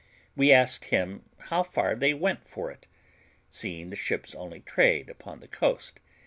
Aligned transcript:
We 0.35 0.51
asked 0.51 0.85
him 0.85 1.29
how 1.37 1.61
far 1.61 1.93
they 1.93 2.11
went 2.15 2.49
for 2.49 2.71
it, 2.71 2.87
seeing 3.51 3.91
the 3.91 3.95
ships 3.95 4.33
only 4.33 4.61
trade 4.61 5.11
upon 5.11 5.41
the 5.41 5.47
coast. 5.47 5.99